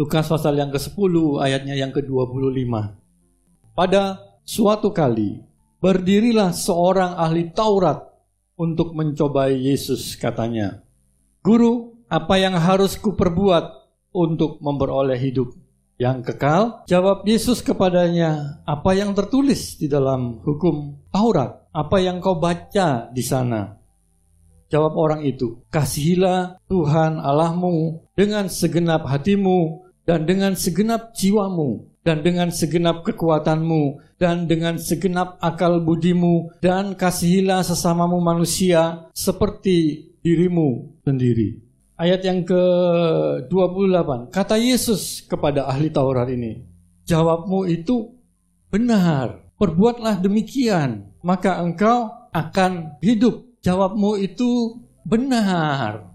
Lukas 0.00 0.26
pasal 0.32 0.56
yang 0.56 0.72
ke-10 0.72 1.14
ayatnya 1.44 1.76
yang 1.76 1.92
ke-25. 1.92 2.72
Pada 3.76 4.18
suatu 4.48 4.96
kali 4.96 5.44
berdirilah 5.76 6.56
seorang 6.56 7.20
ahli 7.20 7.52
Taurat 7.52 8.08
untuk 8.56 8.96
mencobai 8.96 9.54
Yesus 9.60 10.16
katanya. 10.16 10.80
Guru, 11.44 11.89
apa 12.10 12.34
yang 12.36 12.58
harus 12.58 12.98
kuperbuat 12.98 13.70
untuk 14.10 14.58
memperoleh 14.58 15.14
hidup 15.16 15.54
yang 15.96 16.26
kekal? 16.26 16.82
Jawab 16.90 17.22
Yesus 17.22 17.62
kepadanya, 17.62 18.60
apa 18.66 18.98
yang 18.98 19.14
tertulis 19.14 19.78
di 19.78 19.86
dalam 19.86 20.42
hukum 20.42 20.98
Taurat? 21.14 21.70
Apa 21.70 22.02
yang 22.02 22.18
kau 22.18 22.34
baca 22.34 23.06
di 23.14 23.22
sana? 23.22 23.78
Jawab 24.70 24.98
orang 24.98 25.22
itu, 25.22 25.62
kasihilah 25.70 26.58
Tuhan 26.66 27.22
Allahmu 27.22 28.06
dengan 28.18 28.50
segenap 28.50 29.06
hatimu, 29.06 29.90
dan 30.10 30.26
dengan 30.26 30.58
segenap 30.58 31.14
jiwamu 31.14 31.86
dan 32.02 32.24
dengan 32.26 32.48
segenap 32.50 33.06
kekuatanmu 33.06 34.02
dan 34.18 34.48
dengan 34.50 34.74
segenap 34.80 35.38
akal 35.38 35.78
budimu 35.84 36.50
dan 36.58 36.96
kasihilah 36.96 37.62
sesamamu 37.62 38.18
manusia 38.18 39.06
seperti 39.12 40.10
dirimu 40.24 40.98
sendiri. 41.06 41.69
Ayat 42.00 42.24
yang 42.24 42.48
ke-28. 42.48 44.32
Kata 44.32 44.56
Yesus 44.56 45.20
kepada 45.28 45.68
ahli 45.68 45.92
Taurat 45.92 46.32
ini, 46.32 46.64
jawabmu 47.04 47.68
itu 47.68 48.16
benar. 48.72 49.44
Perbuatlah 49.60 50.16
demikian, 50.16 51.12
maka 51.20 51.60
engkau 51.60 52.08
akan 52.32 52.96
hidup. 53.04 53.44
Jawabmu 53.60 54.16
itu 54.16 54.80
benar. 55.04 56.08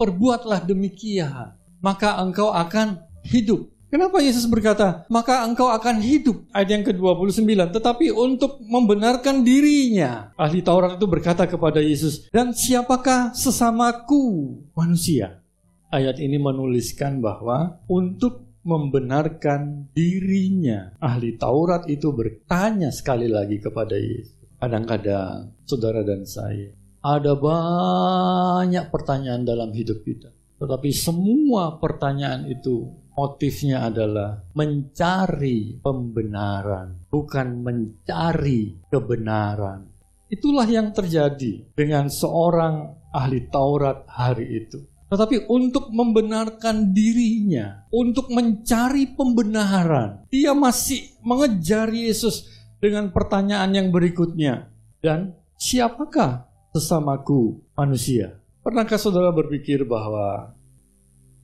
Perbuatlah 0.00 0.64
demikian, 0.64 1.52
maka 1.84 2.16
engkau 2.24 2.48
akan 2.48 3.04
hidup. 3.20 3.68
Kenapa 3.88 4.20
Yesus 4.20 4.44
berkata, 4.44 5.08
maka 5.08 5.48
engkau 5.48 5.72
akan 5.72 6.04
hidup, 6.04 6.44
ayat 6.52 6.76
yang 6.76 6.84
ke-29, 6.84 7.72
tetapi 7.72 8.12
untuk 8.12 8.60
membenarkan 8.60 9.40
dirinya. 9.40 10.28
Ahli 10.36 10.60
Taurat 10.60 11.00
itu 11.00 11.08
berkata 11.08 11.48
kepada 11.48 11.80
Yesus, 11.80 12.28
dan 12.28 12.52
siapakah 12.52 13.32
sesamaku 13.32 14.60
manusia? 14.76 15.40
Ayat 15.88 16.20
ini 16.20 16.36
menuliskan 16.36 17.24
bahwa 17.24 17.80
untuk 17.88 18.44
membenarkan 18.60 19.88
dirinya, 19.96 20.92
ahli 21.00 21.40
Taurat 21.40 21.88
itu 21.88 22.12
bertanya 22.12 22.92
sekali 22.92 23.24
lagi 23.24 23.56
kepada 23.56 23.96
Yesus. 23.96 24.36
Kadang-kadang, 24.60 25.56
saudara 25.64 26.04
dan 26.04 26.28
saya, 26.28 26.76
ada 27.00 27.32
banyak 27.32 28.92
pertanyaan 28.92 29.48
dalam 29.48 29.72
hidup 29.72 30.04
kita. 30.04 30.28
Tetapi 30.58 30.90
semua 30.90 31.78
pertanyaan 31.78 32.50
itu 32.50 32.90
motifnya 33.14 33.90
adalah 33.90 34.42
mencari 34.54 35.78
pembenaran, 35.82 37.06
bukan 37.10 37.62
mencari 37.62 38.78
kebenaran. 38.90 39.86
Itulah 40.30 40.66
yang 40.68 40.94
terjadi 40.94 41.66
dengan 41.74 42.06
seorang 42.06 42.94
ahli 43.10 43.48
Taurat 43.48 44.04
hari 44.06 44.66
itu. 44.66 44.82
Tetapi 45.08 45.48
untuk 45.48 45.88
membenarkan 45.88 46.92
dirinya, 46.92 47.88
untuk 47.88 48.28
mencari 48.28 49.08
pembenaran, 49.16 50.28
dia 50.28 50.52
masih 50.52 51.16
mengejar 51.24 51.88
Yesus 51.88 52.44
dengan 52.76 53.08
pertanyaan 53.08 53.72
yang 53.72 53.88
berikutnya. 53.88 54.68
Dan 55.00 55.32
siapakah 55.56 56.44
sesamaku 56.76 57.56
manusia? 57.72 58.37
Pernahkah 58.68 59.00
saudara 59.00 59.32
berpikir 59.32 59.88
bahwa 59.88 60.52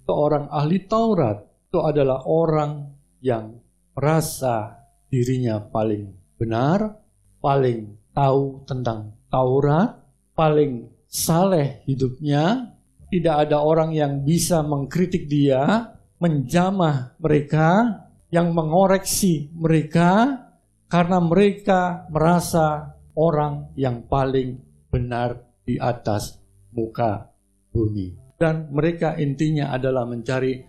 seorang 0.04 0.44
ahli 0.52 0.84
Taurat 0.84 1.40
itu 1.40 1.80
adalah 1.80 2.20
orang 2.28 2.92
yang 3.24 3.64
merasa 3.96 4.84
dirinya 5.08 5.56
paling 5.56 6.12
benar, 6.36 7.00
paling 7.40 7.96
tahu 8.12 8.68
tentang 8.68 9.16
Taurat, 9.32 10.04
paling 10.36 10.92
saleh 11.08 11.80
hidupnya, 11.88 12.76
tidak 13.08 13.48
ada 13.48 13.56
orang 13.56 13.96
yang 13.96 14.20
bisa 14.20 14.60
mengkritik 14.60 15.24
dia, 15.24 15.96
menjamah 16.20 17.16
mereka, 17.16 18.04
yang 18.28 18.52
mengoreksi 18.52 19.48
mereka, 19.56 20.44
karena 20.92 21.24
mereka 21.24 22.04
merasa 22.12 23.00
orang 23.16 23.72
yang 23.80 24.04
paling 24.04 24.60
benar 24.92 25.40
di 25.64 25.80
atas 25.80 26.43
muka 26.74 27.30
bumi. 27.70 28.12
Dan 28.34 28.74
mereka 28.74 29.14
intinya 29.16 29.70
adalah 29.70 30.04
mencari 30.04 30.60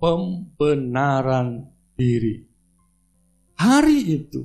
pembenaran 0.00 1.68
diri. 1.94 2.42
Hari 3.60 3.98
itu 4.10 4.42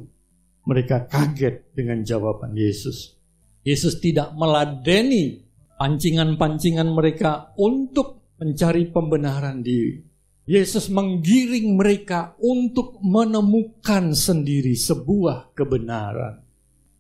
mereka 0.67 1.07
kaget 1.07 1.73
dengan 1.73 2.03
jawaban 2.03 2.53
Yesus. 2.53 3.17
Yesus 3.63 3.97
tidak 4.03 4.35
meladeni 4.37 5.41
pancingan-pancingan 5.79 6.91
mereka 6.91 7.55
untuk 7.57 8.35
mencari 8.37 8.91
pembenaran 8.91 9.63
diri. 9.63 10.03
Yesus 10.47 10.87
menggiring 10.87 11.75
mereka 11.75 12.39
untuk 12.39 13.03
menemukan 13.03 14.15
sendiri 14.15 14.79
sebuah 14.79 15.51
kebenaran. 15.51 16.39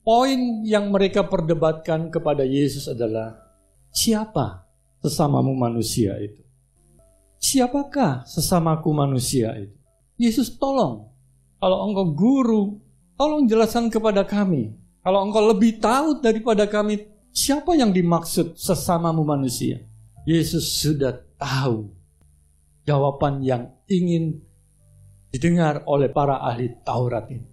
Poin 0.03 0.67
yang 0.67 0.91
mereka 0.91 1.23
perdebatkan 1.27 2.11
kepada 2.11 2.43
Yesus 2.43 2.91
adalah 2.91 3.46
siapa 3.97 4.69
sesamamu 5.01 5.57
manusia 5.57 6.13
itu? 6.21 6.45
Siapakah 7.41 8.29
sesamaku 8.29 8.93
manusia 8.93 9.57
itu? 9.57 9.73
Yesus 10.21 10.53
tolong. 10.53 11.09
Kalau 11.57 11.89
engkau 11.89 12.05
guru, 12.13 12.63
tolong 13.17 13.49
jelaskan 13.49 13.89
kepada 13.89 14.21
kami. 14.21 14.77
Kalau 15.01 15.25
engkau 15.25 15.41
lebih 15.49 15.81
tahu 15.81 16.21
daripada 16.21 16.69
kami, 16.69 17.09
siapa 17.33 17.73
yang 17.73 17.89
dimaksud 17.89 18.53
sesamamu 18.53 19.25
manusia? 19.25 19.81
Yesus 20.27 20.77
sudah 20.81 21.17
tahu 21.39 21.89
jawaban 22.85 23.41
yang 23.41 23.73
ingin 23.89 24.41
didengar 25.33 25.81
oleh 25.89 26.09
para 26.11 26.41
ahli 26.41 26.73
Taurat 26.85 27.29
ini. 27.33 27.47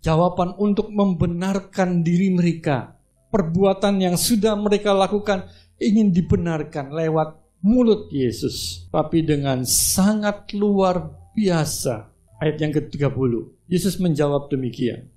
Jawaban 0.00 0.56
untuk 0.56 0.88
membenarkan 0.88 2.00
diri 2.00 2.32
mereka, 2.32 2.99
perbuatan 3.30 4.02
yang 4.02 4.16
sudah 4.18 4.58
mereka 4.58 4.92
lakukan 4.92 5.46
ingin 5.80 6.12
dibenarkan 6.12 6.92
lewat 6.92 7.40
mulut 7.64 8.12
Yesus, 8.12 8.86
tapi 8.92 9.24
dengan 9.24 9.64
sangat 9.64 10.52
luar 10.52 11.08
biasa. 11.32 12.10
Ayat 12.40 12.56
yang 12.60 12.72
ke-30, 12.72 13.32
Yesus 13.68 14.00
menjawab 14.00 14.48
demikian. 14.48 15.08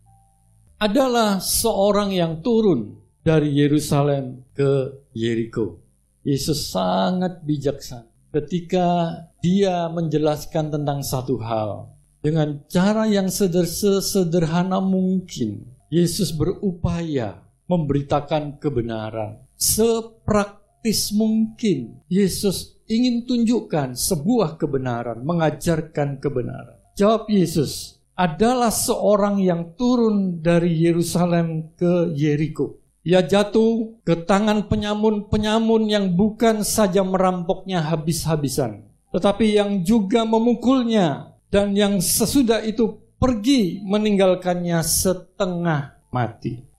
Adalah 0.80 1.40
seorang 1.40 2.12
yang 2.12 2.44
turun 2.44 3.00
dari 3.24 3.56
Yerusalem 3.56 4.44
ke 4.52 4.92
Yeriko. 5.16 5.80
Yesus 6.24 6.72
sangat 6.72 7.44
bijaksana 7.44 8.14
ketika 8.34 9.14
dia 9.40 9.86
menjelaskan 9.94 10.74
tentang 10.74 11.06
satu 11.06 11.38
hal. 11.40 11.94
Dengan 12.24 12.64
cara 12.72 13.06
yang 13.06 13.28
sederhana 13.30 14.80
mungkin, 14.80 15.68
Yesus 15.92 16.34
berupaya 16.34 17.43
memberitakan 17.68 18.60
kebenaran. 18.60 19.44
Seprak 19.56 20.64
praktis 20.84 21.16
mungkin 21.16 22.04
Yesus 22.12 22.76
ingin 22.92 23.24
tunjukkan 23.24 23.96
sebuah 23.96 24.60
kebenaran, 24.60 25.24
mengajarkan 25.24 26.20
kebenaran. 26.20 26.76
Jawab 27.00 27.32
Yesus, 27.32 28.04
adalah 28.20 28.68
seorang 28.68 29.40
yang 29.40 29.80
turun 29.80 30.44
dari 30.44 30.76
Yerusalem 30.76 31.72
ke 31.80 32.12
Yeriko. 32.12 32.84
Ia 33.08 33.24
jatuh 33.24 33.96
ke 34.04 34.28
tangan 34.28 34.68
penyamun-penyamun 34.68 35.88
yang 35.88 36.12
bukan 36.20 36.68
saja 36.68 37.00
merampoknya 37.00 37.80
habis-habisan, 37.88 38.84
tetapi 39.16 39.56
yang 39.56 39.88
juga 39.88 40.28
memukulnya 40.28 41.32
dan 41.48 41.80
yang 41.80 42.04
sesudah 42.04 42.60
itu 42.60 43.00
pergi 43.16 43.80
meninggalkannya 43.88 44.84
setengah 44.84 45.96
mati. 46.12 46.73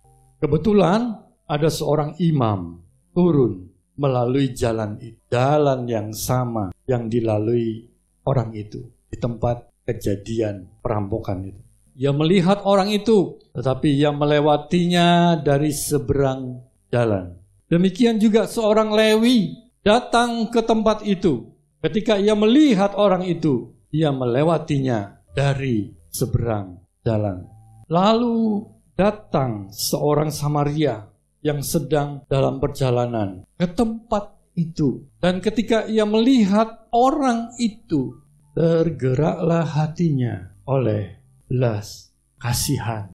Kebetulan 0.44 1.24
ada 1.48 1.72
seorang 1.72 2.20
imam 2.20 2.76
turun 3.16 3.64
melalui 3.96 4.52
jalan 4.52 5.00
jalan 5.32 5.88
yang 5.88 6.12
sama 6.12 6.68
yang 6.84 7.08
dilalui 7.08 7.88
orang 8.28 8.52
itu 8.52 8.84
di 9.08 9.16
tempat 9.16 9.72
kejadian 9.88 10.68
perampokan 10.84 11.48
itu. 11.48 11.62
Ia 11.96 12.12
melihat 12.12 12.60
orang 12.68 12.92
itu, 12.92 13.40
tetapi 13.56 13.96
ia 13.96 14.12
melewatinya 14.12 15.40
dari 15.40 15.72
seberang 15.72 16.60
jalan. 16.92 17.40
Demikian 17.72 18.20
juga 18.20 18.44
seorang 18.44 18.92
Lewi 18.92 19.48
datang 19.80 20.52
ke 20.52 20.60
tempat 20.60 21.08
itu. 21.08 21.56
Ketika 21.80 22.20
ia 22.20 22.36
melihat 22.36 22.92
orang 23.00 23.24
itu, 23.24 23.72
ia 23.88 24.12
melewatinya 24.12 25.24
dari 25.32 25.96
seberang 26.12 26.84
jalan. 27.00 27.48
Lalu 27.88 28.73
datang 28.94 29.70
seorang 29.74 30.30
Samaria 30.30 31.10
yang 31.44 31.60
sedang 31.60 32.24
dalam 32.30 32.62
perjalanan 32.62 33.44
ke 33.58 33.66
tempat 33.68 34.32
itu. 34.54 35.04
Dan 35.18 35.42
ketika 35.42 35.84
ia 35.84 36.06
melihat 36.06 36.88
orang 36.94 37.52
itu, 37.58 38.16
tergeraklah 38.54 39.66
hatinya 39.66 40.54
oleh 40.64 41.18
belas 41.50 42.14
kasihan. 42.38 43.10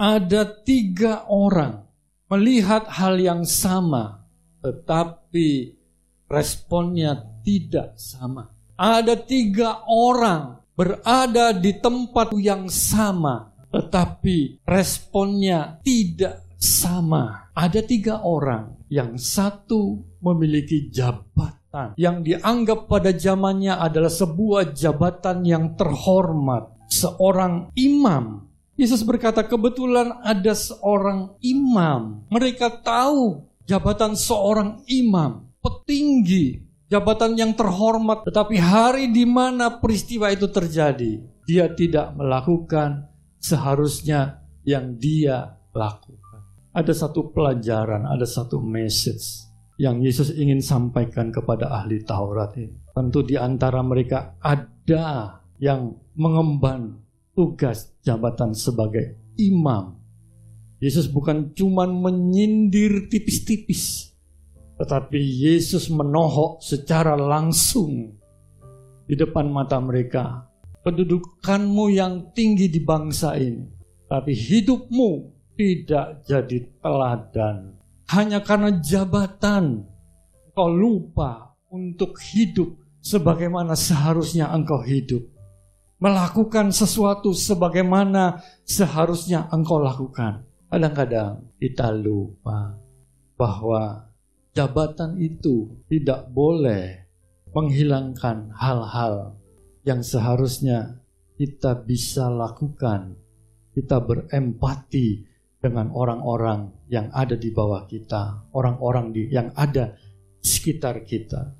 Ada 0.00 0.48
tiga 0.66 1.28
orang 1.30 1.86
melihat 2.26 2.88
hal 2.90 3.20
yang 3.20 3.44
sama, 3.44 4.26
tetapi 4.64 5.78
responnya 6.26 7.22
tidak 7.44 7.94
sama. 8.00 8.50
Ada 8.74 9.14
tiga 9.20 9.84
orang 9.86 10.58
berada 10.72 11.52
di 11.52 11.76
tempat 11.76 12.32
yang 12.34 12.66
sama, 12.72 13.51
tetapi 13.72 14.62
responnya 14.68 15.80
tidak 15.80 16.44
sama. 16.60 17.50
Ada 17.56 17.82
tiga 17.82 18.22
orang, 18.22 18.78
yang 18.92 19.16
satu 19.16 20.04
memiliki 20.20 20.92
jabatan 20.92 21.96
yang 21.96 22.20
dianggap 22.20 22.84
pada 22.84 23.16
zamannya 23.16 23.72
adalah 23.80 24.12
sebuah 24.12 24.76
jabatan 24.76 25.42
yang 25.42 25.64
terhormat, 25.72 26.68
seorang 26.92 27.72
imam. 27.72 28.44
Yesus 28.76 29.00
berkata, 29.00 29.40
"Kebetulan 29.40 30.20
ada 30.20 30.52
seorang 30.52 31.32
imam." 31.40 32.28
Mereka 32.28 32.84
tahu 32.84 33.48
jabatan 33.64 34.12
seorang 34.12 34.84
imam, 34.84 35.48
petinggi, 35.64 36.60
jabatan 36.92 37.40
yang 37.40 37.56
terhormat, 37.56 38.28
tetapi 38.28 38.60
hari 38.60 39.08
di 39.08 39.24
mana 39.24 39.80
peristiwa 39.80 40.28
itu 40.28 40.48
terjadi, 40.52 41.24
dia 41.48 41.72
tidak 41.72 42.12
melakukan 42.12 43.11
seharusnya 43.42 44.46
yang 44.62 44.94
dia 44.96 45.58
lakukan 45.74 46.22
ada 46.72 46.92
satu 46.96 47.30
pelajaran, 47.36 48.08
ada 48.08 48.24
satu 48.24 48.56
message 48.58 49.44
yang 49.76 50.00
Yesus 50.00 50.32
ingin 50.32 50.64
sampaikan 50.64 51.28
kepada 51.28 51.68
ahli 51.68 52.00
Taurat 52.04 52.56
ini. 52.56 52.72
Tentu 52.92 53.24
di 53.24 53.36
antara 53.36 53.80
mereka 53.84 54.36
ada 54.40 55.36
yang 55.60 55.96
mengemban 56.16 56.96
tugas 57.32 57.92
jabatan 58.04 58.56
sebagai 58.56 59.20
imam. 59.36 60.00
Yesus 60.82 61.06
bukan 61.06 61.54
cuma 61.54 61.86
menyindir 61.86 63.06
tipis-tipis, 63.06 64.12
tetapi 64.80 65.20
Yesus 65.20 65.86
menohok 65.92 66.58
secara 66.58 67.14
langsung 67.14 68.18
di 69.06 69.14
depan 69.14 69.46
mata 69.46 69.78
mereka. 69.78 70.51
Kedudukanmu 70.82 71.94
yang 71.94 72.34
tinggi 72.34 72.66
di 72.66 72.82
bangsa 72.82 73.38
ini, 73.38 73.70
tapi 74.10 74.34
hidupmu 74.34 75.30
tidak 75.54 76.26
jadi 76.26 76.58
teladan. 76.82 77.78
Hanya 78.10 78.42
karena 78.42 78.82
jabatan 78.82 79.86
engkau 80.52 80.68
lupa 80.68 81.54
untuk 81.70 82.18
hidup 82.18 82.76
sebagaimana 82.98 83.78
seharusnya 83.78 84.50
engkau 84.50 84.82
hidup. 84.82 85.22
Melakukan 86.02 86.74
sesuatu 86.74 87.30
sebagaimana 87.30 88.42
seharusnya 88.66 89.46
engkau 89.54 89.78
lakukan. 89.78 90.42
Kadang-kadang 90.66 91.46
kita 91.62 91.94
lupa 91.94 92.74
bahwa 93.38 94.10
jabatan 94.50 95.14
itu 95.22 95.78
tidak 95.86 96.26
boleh 96.34 97.06
menghilangkan 97.54 98.50
hal-hal 98.56 99.38
yang 99.82 100.02
seharusnya 100.02 101.02
kita 101.38 101.82
bisa 101.82 102.30
lakukan. 102.30 103.18
Kita 103.72 104.04
berempati 104.04 105.24
dengan 105.62 105.88
orang-orang 105.96 106.86
yang 106.92 107.08
ada 107.14 107.38
di 107.38 107.48
bawah 107.48 107.88
kita, 107.88 108.52
orang-orang 108.52 109.16
yang 109.32 109.48
ada 109.56 109.96
di 109.96 110.12
sekitar 110.42 111.06
kita. 111.06 111.54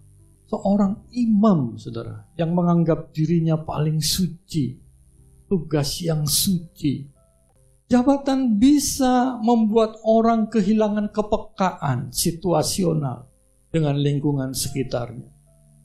Seorang 0.50 1.08
imam, 1.16 1.80
saudara, 1.80 2.28
yang 2.36 2.52
menganggap 2.52 3.14
dirinya 3.16 3.56
paling 3.56 4.04
suci, 4.04 4.76
tugas 5.48 6.02
yang 6.04 6.28
suci. 6.28 7.08
Jabatan 7.88 8.60
bisa 8.60 9.40
membuat 9.40 9.96
orang 10.04 10.52
kehilangan 10.52 11.08
kepekaan 11.08 12.12
situasional 12.12 13.32
dengan 13.72 13.96
lingkungan 13.96 14.52
sekitarnya. 14.52 15.32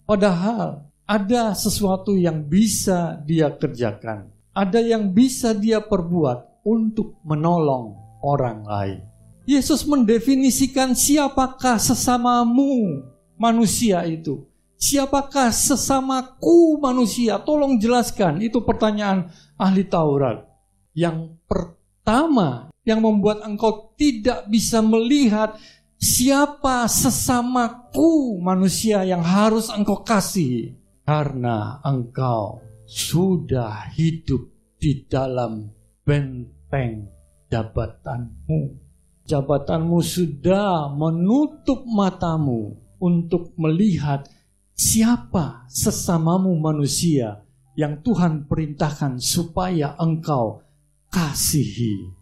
Padahal 0.03 0.87
ada 1.07 1.55
sesuatu 1.55 2.19
yang 2.19 2.43
bisa 2.43 3.15
dia 3.23 3.47
kerjakan, 3.47 4.27
ada 4.51 4.83
yang 4.83 5.15
bisa 5.15 5.55
dia 5.55 5.79
perbuat 5.79 6.67
untuk 6.67 7.15
menolong 7.23 7.95
orang 8.19 8.67
lain. 8.67 8.99
Yesus 9.47 9.87
mendefinisikan 9.87 10.91
siapakah 10.91 11.79
sesamamu 11.79 13.07
manusia 13.39 14.03
itu. 14.03 14.43
Siapakah 14.75 15.55
sesamaku 15.55 16.75
manusia? 16.83 17.39
Tolong 17.39 17.79
jelaskan. 17.79 18.43
Itu 18.43 18.67
pertanyaan 18.67 19.31
ahli 19.55 19.87
Taurat. 19.87 20.43
Yang 20.91 21.39
pertama 21.47 22.67
yang 22.83 22.99
membuat 22.99 23.47
engkau 23.47 23.95
tidak 23.95 24.43
bisa 24.51 24.83
melihat 24.83 25.55
siapa 25.95 26.83
sesamaku 26.85 28.37
manusia 28.43 29.07
yang 29.07 29.23
harus 29.23 29.71
engkau 29.71 30.03
kasih. 30.03 30.75
Karena 31.07 31.79
engkau 31.87 32.59
sudah 32.83 33.95
hidup 33.95 34.43
di 34.75 35.07
dalam 35.07 35.71
benteng 36.03 37.07
jabatanmu. 37.47 38.75
Jabatanmu 39.23 39.99
sudah 40.03 40.91
menutup 40.91 41.87
matamu 41.87 42.75
untuk 42.99 43.55
melihat 43.55 44.27
siapa 44.75 45.63
sesamamu 45.71 46.59
manusia 46.59 47.39
yang 47.79 48.03
Tuhan 48.03 48.43
perintahkan 48.43 49.23
supaya 49.23 49.95
engkau 49.95 50.59
kasihi. 51.07 52.16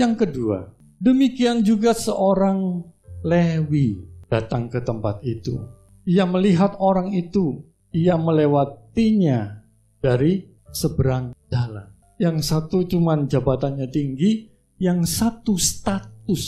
Yang 0.00 0.24
kedua, 0.24 0.64
demikian 0.96 1.60
juga 1.60 1.92
seorang 1.92 2.80
Lewi 3.20 4.00
datang 4.32 4.72
ke 4.72 4.80
tempat 4.80 5.20
itu. 5.20 5.60
Ia 6.08 6.24
melihat 6.24 6.72
orang 6.80 7.12
itu, 7.12 7.60
ia 7.92 8.16
melewatinya 8.16 9.60
dari 10.00 10.48
seberang 10.72 11.36
jalan. 11.52 11.92
Yang 12.16 12.48
satu 12.48 12.88
cuman 12.88 13.28
jabatannya 13.28 13.92
tinggi, 13.92 14.48
yang 14.80 15.04
satu 15.04 15.60
status. 15.60 16.44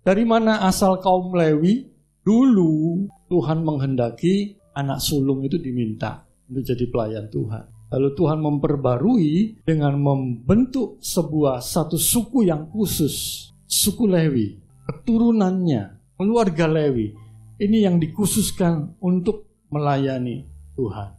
Dari 0.00 0.24
mana 0.24 0.64
asal 0.64 0.96
kaum 1.04 1.36
Lewi? 1.36 1.92
Dulu 2.24 3.04
Tuhan 3.28 3.60
menghendaki 3.60 4.56
anak 4.72 5.04
sulung 5.04 5.44
itu 5.44 5.60
diminta 5.60 6.24
untuk 6.48 6.64
jadi 6.64 6.88
pelayan 6.88 7.28
Tuhan. 7.28 7.75
Lalu 7.86 8.18
Tuhan 8.18 8.42
memperbarui 8.42 9.62
dengan 9.62 9.94
membentuk 9.94 10.98
sebuah 10.98 11.62
satu 11.62 11.94
suku 11.94 12.50
yang 12.50 12.66
khusus, 12.66 13.46
suku 13.62 14.10
Lewi, 14.10 14.58
keturunannya, 14.90 15.94
keluarga 16.18 16.66
Lewi. 16.66 17.14
Ini 17.62 17.86
yang 17.86 18.02
dikhususkan 18.02 18.98
untuk 18.98 19.46
melayani 19.70 20.50
Tuhan. 20.74 21.14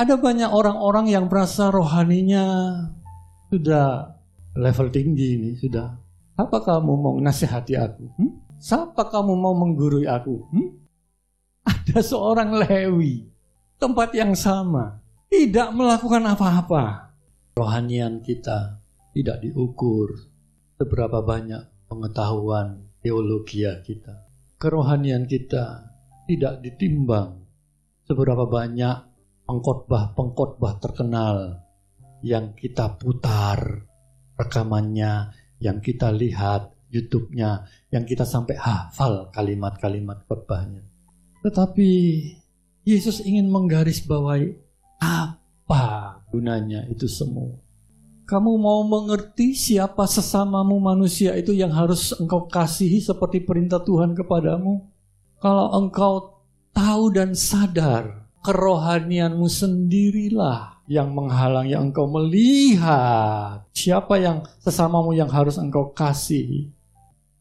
Ada 0.00 0.16
banyak 0.16 0.48
orang-orang 0.48 1.12
yang 1.12 1.28
merasa 1.28 1.68
rohaninya 1.68 2.46
sudah 3.52 4.16
level 4.56 4.88
tinggi 4.88 5.36
ini, 5.36 5.50
sudah. 5.60 5.92
Apa 6.40 6.64
kamu 6.64 6.92
mau 6.96 7.16
nasihati 7.20 7.76
aku? 7.76 8.04
Hmm? 8.16 8.32
Siapa 8.56 9.12
kamu 9.12 9.36
mau 9.36 9.52
menggurui 9.52 10.08
aku? 10.08 10.40
Hmm? 10.56 10.72
Ada 11.68 12.00
seorang 12.00 12.56
Lewi, 12.56 13.28
tempat 13.76 14.16
yang 14.16 14.32
sama 14.32 15.04
tidak 15.28 15.76
melakukan 15.76 16.24
apa-apa. 16.24 17.12
Rohanian 17.60 18.24
kita 18.24 18.80
tidak 19.12 19.44
diukur 19.44 20.16
seberapa 20.80 21.20
banyak 21.20 21.88
pengetahuan 21.88 22.88
teologi 23.04 23.68
kita. 23.84 24.28
Kerohanian 24.58 25.28
kita 25.28 25.94
tidak 26.26 26.64
ditimbang 26.64 27.44
seberapa 28.08 28.48
banyak 28.48 28.96
pengkhotbah-pengkhotbah 29.48 30.80
terkenal 30.80 31.64
yang 32.24 32.52
kita 32.56 32.98
putar 32.98 33.84
rekamannya, 34.36 35.32
yang 35.62 35.78
kita 35.80 36.12
lihat 36.12 36.74
YouTube-nya, 36.88 37.68
yang 37.92 38.04
kita 38.08 38.24
sampai 38.24 38.56
hafal 38.56 39.28
kalimat-kalimat 39.32 40.24
khotbahnya. 40.24 40.84
Tetapi 41.44 41.90
Yesus 42.88 43.20
ingin 43.24 43.52
menggarisbawahi 43.52 44.67
apa 44.98 46.18
gunanya 46.30 46.86
itu 46.90 47.06
semua. 47.06 47.54
Kamu 48.28 48.60
mau 48.60 48.84
mengerti 48.84 49.56
siapa 49.56 50.04
sesamamu 50.04 50.76
manusia 50.76 51.32
itu 51.32 51.56
yang 51.56 51.72
harus 51.72 52.12
engkau 52.20 52.44
kasihi 52.44 53.00
seperti 53.00 53.40
perintah 53.40 53.80
Tuhan 53.80 54.12
kepadamu? 54.12 54.84
Kalau 55.40 55.72
engkau 55.80 56.44
tahu 56.76 57.08
dan 57.08 57.32
sadar 57.32 58.28
kerohanianmu 58.44 59.48
sendirilah 59.48 60.84
yang 60.88 61.12
menghalangi 61.12 61.72
engkau 61.72 62.08
melihat 62.08 63.64
siapa 63.72 64.16
yang 64.20 64.44
sesamamu 64.60 65.12
yang 65.16 65.28
harus 65.28 65.56
engkau 65.56 65.92
kasihi. 65.92 66.72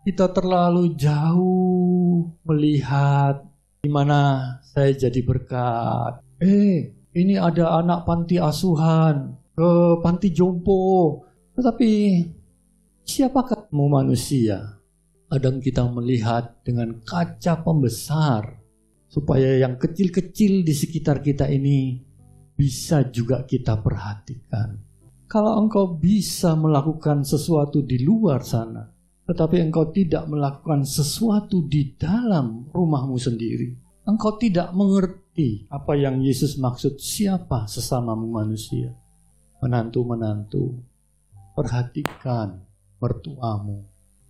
Kita 0.07 0.31
terlalu 0.31 0.95
jauh 0.95 2.31
melihat 2.47 3.43
di 3.83 3.91
mana 3.91 4.55
saya 4.63 4.95
jadi 4.95 5.19
berkat. 5.19 6.23
Eh, 6.39 6.96
ini 7.17 7.33
ada 7.41 7.81
anak 7.81 8.05
panti 8.05 8.37
asuhan 8.37 9.33
ke 9.57 9.97
panti 10.05 10.29
jompo. 10.29 11.17
Tetapi 11.57 11.89
siapakah 13.01 13.73
kamu 13.73 13.85
manusia? 13.89 14.77
Kadang 15.27 15.57
kita 15.59 15.89
melihat 15.89 16.61
dengan 16.61 17.01
kaca 17.01 17.65
pembesar 17.65 18.61
supaya 19.09 19.57
yang 19.57 19.81
kecil-kecil 19.81 20.61
di 20.61 20.73
sekitar 20.77 21.25
kita 21.25 21.49
ini 21.49 21.99
bisa 22.53 23.01
juga 23.09 23.43
kita 23.43 23.81
perhatikan. 23.81 24.77
Kalau 25.27 25.59
engkau 25.59 25.99
bisa 25.99 26.55
melakukan 26.55 27.25
sesuatu 27.25 27.83
di 27.83 27.99
luar 27.99 28.45
sana, 28.47 28.87
tetapi 29.27 29.59
engkau 29.59 29.91
tidak 29.91 30.23
melakukan 30.31 30.87
sesuatu 30.87 31.67
di 31.67 31.99
dalam 31.99 32.71
rumahmu 32.71 33.19
sendiri, 33.19 33.75
engkau 34.07 34.39
tidak 34.39 34.71
mengerti 34.71 35.67
apa 35.67 35.99
yang 35.99 36.23
Yesus 36.23 36.55
maksud 36.55 36.95
siapa 36.95 37.67
sesamamu 37.67 38.31
manusia 38.31 38.95
menantu-menantu, 39.59 40.79
perhatikan 41.57 42.61
mertuamu. 43.01 43.83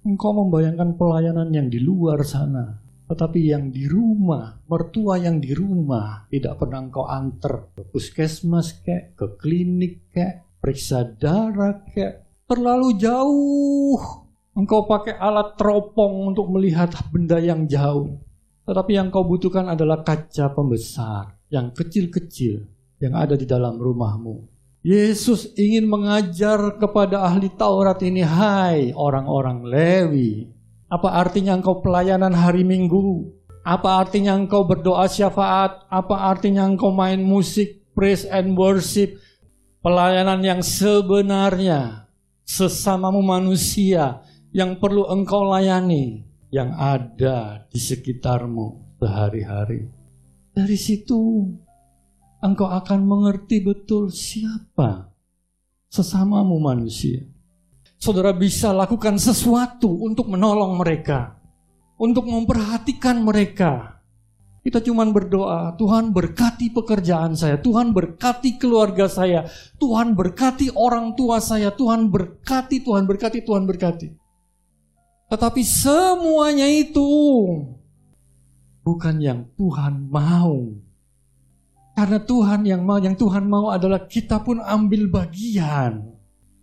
Engkau 0.08 0.32
membayangkan 0.32 0.96
pelayanan 0.96 1.52
yang 1.52 1.68
di 1.68 1.84
luar 1.84 2.24
sana, 2.24 2.80
tetapi 3.12 3.52
yang 3.52 3.70
di 3.70 3.86
rumah, 3.86 4.56
mertua 4.72 5.20
yang 5.20 5.44
di 5.44 5.52
rumah 5.52 6.26
tidak 6.32 6.64
pernah 6.64 6.88
engkau 6.88 7.06
antar 7.06 7.76
ke 7.76 7.84
puskesmas 7.92 8.80
kek, 8.84 9.20
ke 9.20 9.36
klinik 9.36 10.08
kek, 10.16 10.48
periksa 10.64 11.04
darah 11.04 11.84
kek, 11.92 12.48
terlalu 12.48 12.96
jauh. 12.96 14.00
Engkau 14.58 14.90
pakai 14.90 15.20
alat 15.22 15.54
teropong 15.54 16.34
untuk 16.34 16.50
melihat 16.50 16.90
benda 17.14 17.38
yang 17.38 17.70
jauh. 17.70 18.27
Tetapi 18.68 18.92
yang 19.00 19.08
kau 19.08 19.24
butuhkan 19.24 19.72
adalah 19.72 20.04
kaca 20.04 20.52
pembesar 20.52 21.40
yang 21.48 21.72
kecil-kecil 21.72 22.68
yang 23.00 23.16
ada 23.16 23.40
di 23.40 23.48
dalam 23.48 23.80
rumahmu 23.80 24.58
Yesus 24.88 25.52
ingin 25.60 25.84
mengajar 25.84 26.80
kepada 26.80 27.20
ahli 27.26 27.52
Taurat 27.52 28.00
ini, 28.08 28.24
hai 28.24 28.96
orang-orang 28.96 29.68
Lewi. 29.68 30.48
Apa 30.88 31.12
artinya 31.18 31.60
engkau 31.60 31.84
pelayanan 31.84 32.32
hari 32.32 32.64
Minggu? 32.64 33.28
Apa 33.68 34.00
artinya 34.00 34.32
engkau 34.32 34.64
berdoa 34.64 35.10
syafaat? 35.12 35.84
Apa 35.92 36.32
artinya 36.32 36.64
engkau 36.64 36.96
main 36.96 37.20
musik, 37.20 37.84
praise 37.92 38.24
and 38.32 38.56
worship? 38.56 39.20
Pelayanan 39.84 40.40
yang 40.40 40.62
sebenarnya 40.64 42.08
sesamamu 42.48 43.20
manusia 43.20 44.24
yang 44.56 44.80
perlu 44.80 45.04
engkau 45.12 45.52
layani 45.52 46.24
yang 46.54 46.72
ada 46.76 47.68
di 47.68 47.80
sekitarmu 47.80 48.98
sehari-hari. 49.00 49.88
Dari 50.56 50.78
situ 50.80 51.46
engkau 52.42 52.70
akan 52.72 53.00
mengerti 53.04 53.62
betul 53.62 54.10
siapa 54.10 55.12
sesamamu 55.92 56.58
manusia. 56.58 57.24
Saudara 57.98 58.30
bisa 58.30 58.70
lakukan 58.74 59.18
sesuatu 59.18 59.90
untuk 60.06 60.30
menolong 60.30 60.78
mereka, 60.78 61.42
untuk 61.98 62.30
memperhatikan 62.30 63.18
mereka. 63.26 63.98
Kita 64.62 64.84
cuma 64.84 65.08
berdoa, 65.08 65.74
Tuhan 65.80 66.12
berkati 66.12 66.76
pekerjaan 66.76 67.34
saya, 67.40 67.56
Tuhan 67.58 67.96
berkati 67.96 68.60
keluarga 68.60 69.08
saya, 69.08 69.48
Tuhan 69.80 70.12
berkati 70.14 70.76
orang 70.76 71.16
tua 71.16 71.40
saya, 71.40 71.72
Tuhan 71.72 72.12
berkati, 72.12 72.84
Tuhan 72.84 73.08
berkati, 73.08 73.40
Tuhan 73.48 73.64
berkati. 73.64 74.27
Tetapi 75.28 75.62
semuanya 75.64 76.68
itu 76.72 77.08
bukan 78.84 79.20
yang 79.20 79.44
Tuhan 79.60 80.08
mau 80.08 80.88
karena 81.98 82.22
Tuhan 82.22 82.62
yang 82.62 82.86
mau, 82.86 83.02
yang 83.02 83.18
Tuhan 83.18 83.50
mau 83.50 83.74
adalah 83.74 84.06
kita 84.06 84.46
pun 84.46 84.62
ambil 84.62 85.10
bagian 85.10 86.14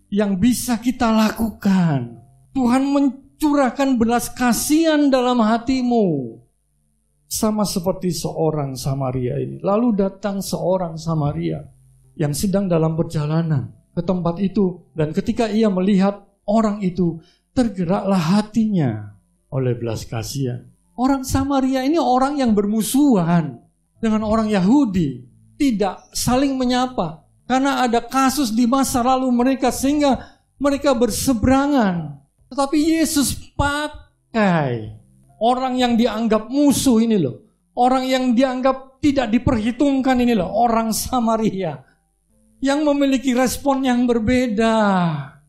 yang 0.07 0.39
bisa 0.39 0.79
kita 0.79 1.11
lakukan. 1.11 2.23
Tuhan 2.55 2.87
mencurahkan 2.87 3.99
belas 3.99 4.31
kasihan 4.31 5.11
dalam 5.11 5.43
hatimu. 5.43 6.39
Sama 7.27 7.67
seperti 7.67 8.15
seorang 8.15 8.79
Samaria 8.79 9.35
ini. 9.43 9.59
Lalu 9.59 10.07
datang 10.07 10.39
seorang 10.39 10.95
Samaria 10.95 11.67
yang 12.15 12.31
sedang 12.31 12.71
dalam 12.71 12.95
perjalanan 12.95 13.75
ke 13.91 14.07
tempat 14.07 14.39
itu. 14.39 14.87
Dan 14.95 15.11
ketika 15.11 15.51
ia 15.51 15.67
melihat 15.67 16.23
orang 16.47 16.79
itu, 16.79 17.19
tergeraklah 17.55 18.19
hatinya 18.19 19.15
oleh 19.49 19.73
belas 19.79 20.03
kasihan. 20.05 20.67
Orang 20.95 21.23
Samaria 21.27 21.87
ini 21.87 21.99
orang 21.99 22.39
yang 22.39 22.55
bermusuhan 22.55 23.63
dengan 23.99 24.23
orang 24.27 24.51
Yahudi 24.51 25.27
tidak 25.59 26.03
saling 26.15 26.59
menyapa 26.59 27.25
karena 27.47 27.87
ada 27.87 28.03
kasus 28.03 28.51
di 28.51 28.67
masa 28.67 29.03
lalu 29.03 29.31
mereka 29.31 29.71
sehingga 29.71 30.39
mereka 30.59 30.95
berseberangan. 30.95 32.23
Tetapi 32.51 32.79
Yesus 32.79 33.35
pakai 33.59 34.95
orang 35.43 35.75
yang 35.79 35.99
dianggap 35.99 36.47
musuh 36.47 37.03
ini 37.03 37.19
loh. 37.19 37.43
Orang 37.75 38.07
yang 38.07 38.39
dianggap 38.39 39.03
tidak 39.03 39.35
diperhitungkan 39.35 40.23
ini 40.23 40.39
loh, 40.39 40.47
orang 40.47 40.95
Samaria. 40.95 41.83
Yang 42.63 42.81
memiliki 42.87 43.35
respon 43.35 43.83
yang 43.83 44.07
berbeda. 44.07 44.79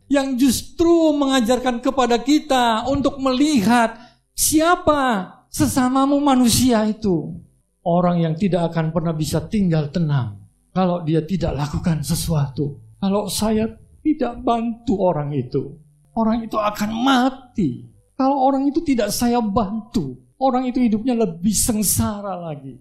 Yang 0.05 0.27
justru 0.37 1.13
mengajarkan 1.17 1.81
kepada 1.81 2.21
kita 2.21 2.85
untuk 2.85 3.17
melihat 3.17 3.97
siapa 4.37 5.33
sesamamu 5.49 6.21
manusia 6.21 6.85
itu 6.85 7.41
orang 7.85 8.21
yang 8.21 8.33
tidak 8.35 8.73
akan 8.73 8.93
pernah 8.93 9.13
bisa 9.13 9.45
tinggal 9.45 9.87
tenang 9.93 10.45
kalau 10.75 11.05
dia 11.05 11.23
tidak 11.23 11.55
lakukan 11.55 12.03
sesuatu. 12.03 12.81
Kalau 12.99 13.31
saya 13.31 13.69
tidak 14.03 14.41
bantu 14.43 14.99
orang 14.99 15.31
itu, 15.31 15.77
orang 16.17 16.43
itu 16.43 16.57
akan 16.59 16.91
mati. 16.91 17.87
Kalau 18.19 18.43
orang 18.51 18.67
itu 18.67 18.83
tidak 18.83 19.13
saya 19.15 19.39
bantu, 19.39 20.19
orang 20.35 20.67
itu 20.67 20.83
hidupnya 20.83 21.15
lebih 21.15 21.55
sengsara 21.55 22.35
lagi. 22.35 22.75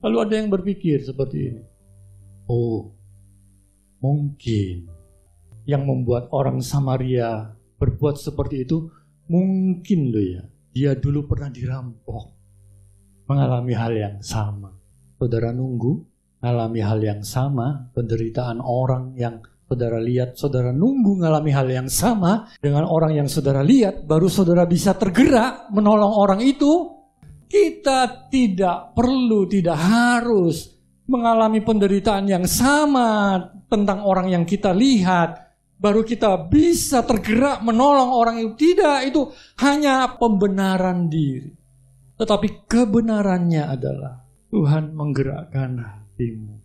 Lalu 0.00 0.16
ada 0.20 0.34
yang 0.36 0.48
berpikir 0.52 1.00
seperti 1.04 1.52
ini. 1.52 1.62
Oh, 2.44 2.92
mungkin 4.00 4.84
yang 5.64 5.88
membuat 5.88 6.28
orang 6.32 6.60
Samaria 6.60 7.56
berbuat 7.80 8.20
seperti 8.20 8.64
itu 8.64 8.88
mungkin 9.28 10.12
loh 10.12 10.24
ya. 10.24 10.42
Dia 10.74 10.90
dulu 10.98 11.24
pernah 11.30 11.48
dirampok 11.48 12.24
mengalami 13.28 13.72
hal 13.72 13.92
yang 13.94 14.16
sama. 14.20 14.72
Saudara 15.16 15.54
nunggu 15.54 16.04
mengalami 16.44 16.80
hal 16.84 17.00
yang 17.00 17.22
sama, 17.24 17.88
penderitaan 17.96 18.60
orang 18.60 19.16
yang 19.16 19.40
saudara 19.64 19.96
lihat, 19.96 20.36
saudara 20.36 20.76
nunggu 20.76 21.24
mengalami 21.24 21.50
hal 21.56 21.68
yang 21.72 21.88
sama 21.88 22.52
dengan 22.60 22.84
orang 22.84 23.16
yang 23.16 23.28
saudara 23.32 23.64
lihat, 23.64 24.04
baru 24.04 24.28
saudara 24.28 24.68
bisa 24.68 24.92
tergerak 24.92 25.72
menolong 25.72 26.12
orang 26.12 26.44
itu. 26.44 26.92
Kita 27.48 28.28
tidak 28.34 28.98
perlu, 28.98 29.46
tidak 29.46 29.78
harus 29.78 30.74
mengalami 31.06 31.62
penderitaan 31.62 32.26
yang 32.26 32.44
sama 32.48 33.38
tentang 33.70 34.02
orang 34.02 34.32
yang 34.32 34.44
kita 34.44 34.74
lihat, 34.74 35.43
baru 35.78 36.02
kita 36.06 36.48
bisa 36.48 37.02
tergerak 37.02 37.60
menolong 37.60 38.10
orang 38.14 38.38
itu. 38.40 38.54
Tidak, 38.54 38.98
itu 39.08 39.30
hanya 39.60 40.16
pembenaran 40.16 41.10
diri. 41.10 41.52
Tetapi 42.14 42.70
kebenarannya 42.70 43.64
adalah 43.66 44.22
Tuhan 44.54 44.94
menggerakkan 44.94 45.82
hatimu. 45.82 46.62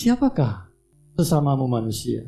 Siapakah 0.00 0.72
sesamamu 1.20 1.68
manusia? 1.68 2.24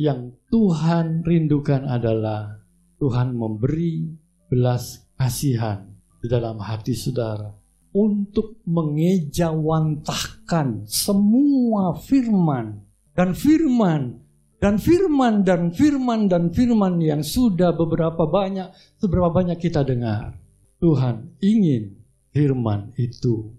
Yang 0.00 0.40
Tuhan 0.50 1.22
rindukan 1.22 1.86
adalah 1.86 2.58
Tuhan 2.98 3.36
memberi 3.36 4.08
belas 4.48 5.04
kasihan 5.14 5.86
di 6.18 6.26
dalam 6.32 6.58
hati 6.58 6.96
saudara 6.96 7.52
untuk 7.94 8.58
mengejawantahkan 8.66 10.82
semua 10.88 11.94
firman 11.94 12.82
dan 13.14 13.30
firman 13.36 14.23
dan 14.64 14.80
firman 14.80 15.44
dan 15.44 15.76
firman 15.76 16.24
dan 16.24 16.48
firman 16.48 16.96
yang 16.96 17.20
sudah 17.20 17.76
beberapa 17.76 18.24
banyak 18.24 18.72
seberapa 18.96 19.28
banyak 19.28 19.60
kita 19.60 19.84
dengar 19.84 20.40
Tuhan 20.80 21.36
ingin 21.44 22.00
firman 22.32 22.88
itu 22.96 23.52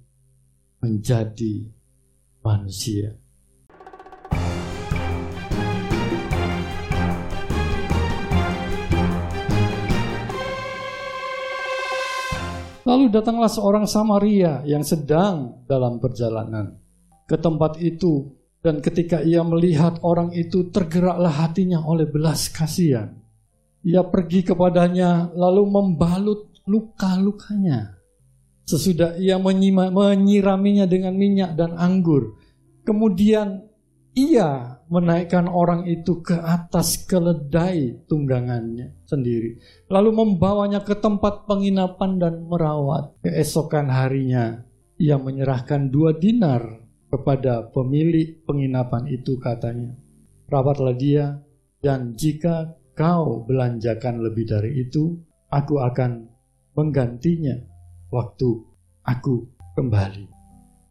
menjadi 0.82 1.70
manusia. 2.42 3.14
Lalu 12.82 13.14
datanglah 13.14 13.54
seorang 13.54 13.86
Samaria 13.86 14.66
yang 14.66 14.82
sedang 14.82 15.62
dalam 15.70 16.02
perjalanan 16.02 16.82
ke 17.30 17.38
tempat 17.38 17.78
itu 17.78 18.45
dan 18.66 18.82
ketika 18.82 19.22
ia 19.22 19.46
melihat 19.46 20.02
orang 20.02 20.34
itu 20.34 20.74
tergeraklah 20.74 21.30
hatinya 21.30 21.86
oleh 21.86 22.10
belas 22.10 22.50
kasihan. 22.50 23.14
Ia 23.86 24.02
pergi 24.02 24.42
kepadanya 24.42 25.30
lalu 25.38 25.70
membalut 25.70 26.50
luka-lukanya. 26.66 28.02
Sesudah 28.66 29.22
ia 29.22 29.38
menyiraminya 29.38 30.90
dengan 30.90 31.14
minyak 31.14 31.54
dan 31.54 31.78
anggur. 31.78 32.42
Kemudian 32.82 33.62
ia 34.18 34.82
menaikkan 34.90 35.46
orang 35.46 35.86
itu 35.86 36.26
ke 36.26 36.34
atas 36.34 37.06
keledai 37.06 38.10
tunggangannya 38.10 39.06
sendiri. 39.06 39.62
Lalu 39.94 40.10
membawanya 40.10 40.82
ke 40.82 40.98
tempat 40.98 41.46
penginapan 41.46 42.18
dan 42.18 42.42
merawat. 42.50 43.14
Keesokan 43.22 43.94
harinya 43.94 44.66
ia 44.98 45.22
menyerahkan 45.22 45.94
dua 45.94 46.18
dinar 46.18 46.85
kepada 47.16 47.72
pemilik 47.72 48.44
penginapan 48.44 49.08
itu 49.08 49.40
katanya. 49.40 49.96
Rawatlah 50.52 51.00
dia 51.00 51.40
dan 51.80 52.12
jika 52.20 52.76
kau 52.92 53.48
belanjakan 53.48 54.20
lebih 54.20 54.52
dari 54.52 54.84
itu, 54.84 55.16
aku 55.48 55.80
akan 55.80 56.28
menggantinya 56.76 57.56
waktu 58.12 58.60
aku 59.08 59.48
kembali 59.80 60.36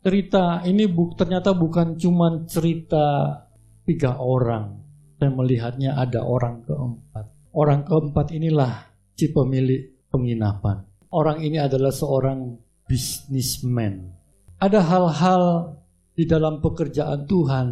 cerita 0.05 0.61
ini 0.69 0.85
bu, 0.85 1.17
ternyata 1.17 1.57
bukan 1.57 1.97
cuma 1.97 2.45
cerita 2.45 3.41
tiga 3.89 4.21
orang. 4.21 4.85
Saya 5.17 5.33
melihatnya 5.33 5.97
ada 5.97 6.21
orang 6.21 6.61
keempat. 6.69 7.25
Orang 7.57 7.89
keempat 7.89 8.29
inilah 8.37 8.93
si 9.17 9.33
pemilik 9.33 9.97
penginapan. 10.13 10.85
Orang 11.09 11.41
ini 11.41 11.57
adalah 11.57 11.89
seorang 11.89 12.61
bisnismen. 12.85 14.13
Ada 14.61 14.85
hal-hal 14.85 15.73
di 16.15 16.25
dalam 16.25 16.63
pekerjaan 16.63 17.27
Tuhan 17.27 17.67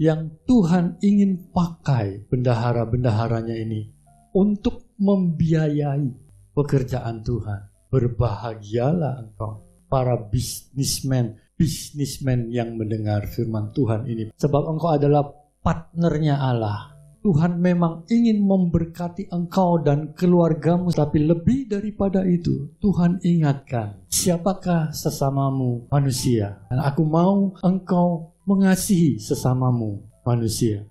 yang 0.00 0.30
Tuhan 0.48 0.98
ingin 1.04 1.52
pakai 1.52 2.26
bendahara-bendaharanya 2.28 3.56
ini 3.56 3.88
untuk 4.34 4.92
membiayai 4.98 6.08
pekerjaan 6.56 7.22
Tuhan. 7.22 7.60
Berbahagialah 7.88 9.24
engkau 9.24 9.64
para 9.88 10.16
bisnismen 10.28 11.40
bisnismen 11.58 12.54
yang 12.54 12.78
mendengar 12.78 13.26
firman 13.26 13.74
Tuhan 13.74 14.06
ini. 14.06 14.30
Sebab 14.38 14.62
engkau 14.70 14.94
adalah 14.94 15.26
partnernya 15.60 16.38
Allah. 16.38 16.97
Tuhan 17.18 17.58
memang 17.58 18.06
ingin 18.06 18.38
memberkati 18.46 19.34
engkau 19.34 19.82
dan 19.82 20.14
keluargamu, 20.14 20.94
tapi 20.94 21.26
lebih 21.26 21.66
daripada 21.66 22.22
itu, 22.22 22.70
Tuhan 22.78 23.18
ingatkan, 23.26 23.98
siapakah 24.06 24.94
sesamamu 24.94 25.90
manusia? 25.90 26.62
Dan 26.70 26.78
aku 26.78 27.02
mau 27.02 27.52
engkau 27.66 28.32
mengasihi 28.46 29.18
sesamamu 29.18 29.98
manusia. 30.22 30.86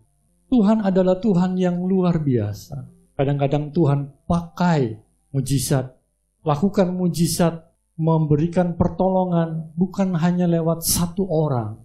Tuhan 0.51 0.83
adalah 0.83 1.19
Tuhan 1.19 1.55
yang 1.55 1.79
luar 1.83 2.19
biasa. 2.19 2.87
Kadang-kadang 3.15 3.71
Tuhan 3.71 4.11
pakai 4.27 4.99
mujizat, 5.31 5.95
lakukan 6.43 6.91
mujizat 6.91 7.67
memberikan 7.97 8.77
pertolongan 8.77 9.73
bukan 9.73 10.13
hanya 10.21 10.45
lewat 10.45 10.85
satu 10.85 11.25
orang. 11.25 11.81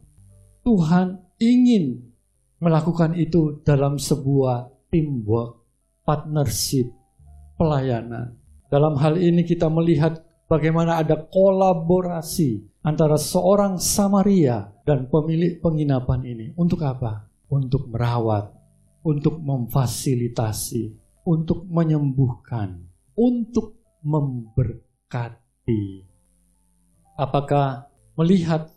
Tuhan 0.63 1.25
ingin 1.41 2.12
melakukan 2.63 3.19
itu 3.19 3.59
dalam 3.67 3.99
sebuah 3.99 4.71
teamwork, 4.95 5.67
partnership, 6.07 6.87
pelayanan. 7.59 8.39
Dalam 8.71 8.95
hal 9.03 9.19
ini 9.19 9.43
kita 9.43 9.67
melihat 9.67 10.23
bagaimana 10.47 11.03
ada 11.03 11.19
kolaborasi 11.19 12.63
antara 12.87 13.19
seorang 13.19 13.83
Samaria 13.83 14.71
dan 14.87 15.11
pemilik 15.11 15.59
penginapan 15.59 16.23
ini. 16.23 16.47
Untuk 16.55 16.87
apa? 16.87 17.27
Untuk 17.51 17.91
merawat, 17.91 18.55
untuk 19.03 19.43
memfasilitasi, 19.43 20.95
untuk 21.27 21.67
menyembuhkan, 21.67 22.79
untuk 23.19 23.83
memberkati 24.07 25.43
Apakah 27.13 27.93
melihat 28.17 28.73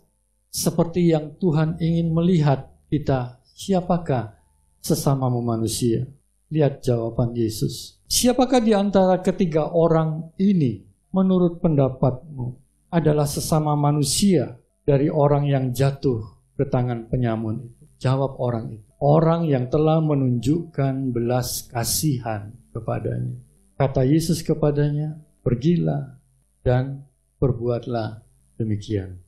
seperti 0.52 1.10
yang 1.10 1.40
Tuhan 1.40 1.80
ingin 1.80 2.12
melihat 2.12 2.68
kita, 2.92 3.35
siapakah 3.56 4.36
sesamamu 4.84 5.40
manusia? 5.40 6.04
Lihat 6.52 6.84
jawaban 6.84 7.32
Yesus. 7.32 7.98
Siapakah 8.06 8.62
di 8.62 8.76
antara 8.76 9.18
ketiga 9.18 9.72
orang 9.72 10.30
ini 10.38 10.86
menurut 11.10 11.58
pendapatmu 11.58 12.54
adalah 12.92 13.26
sesama 13.26 13.74
manusia 13.74 14.54
dari 14.86 15.10
orang 15.10 15.48
yang 15.48 15.64
jatuh 15.74 16.22
ke 16.54 16.68
tangan 16.68 17.08
penyamun 17.10 17.66
itu? 17.66 17.84
Jawab 17.96 18.36
orang 18.38 18.76
itu. 18.76 18.86
Orang 19.00 19.48
yang 19.48 19.72
telah 19.72 19.98
menunjukkan 20.04 21.10
belas 21.10 21.66
kasihan 21.66 22.52
kepadanya. 22.70 23.40
Kata 23.76 24.04
Yesus 24.04 24.40
kepadanya, 24.40 25.20
pergilah 25.44 26.16
dan 26.64 27.04
perbuatlah 27.36 28.24
demikian. 28.56 29.20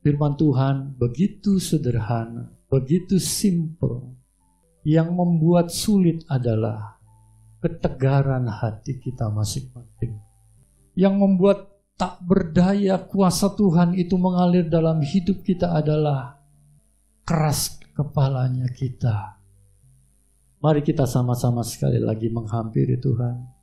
Firman 0.00 0.36
Tuhan 0.40 0.96
begitu 0.96 1.60
sederhana, 1.60 2.48
begitu 2.70 3.18
simple. 3.18 4.16
Yang 4.80 5.12
membuat 5.12 5.68
sulit 5.68 6.24
adalah 6.24 6.96
ketegaran 7.60 8.48
hati 8.48 8.96
kita 8.96 9.28
masing-masing. 9.28 10.16
Yang 10.96 11.14
membuat 11.20 11.58
tak 12.00 12.16
berdaya 12.24 12.96
kuasa 12.96 13.52
Tuhan 13.52 13.92
itu 13.92 14.16
mengalir 14.16 14.64
dalam 14.72 15.04
hidup 15.04 15.44
kita 15.44 15.76
adalah 15.76 16.40
keras 17.28 17.76
kepalanya 17.92 18.64
kita. 18.72 19.36
Mari 20.64 20.80
kita 20.80 21.04
sama-sama 21.04 21.60
sekali 21.60 22.00
lagi 22.00 22.32
menghampiri 22.32 22.96
Tuhan. 22.96 23.59